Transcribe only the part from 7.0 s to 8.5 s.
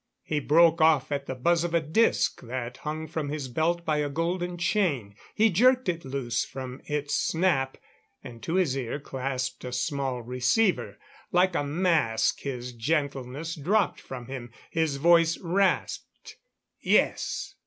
snap, and